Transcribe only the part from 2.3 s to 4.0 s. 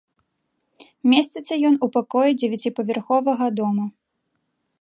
дзевяціпавярховага дома.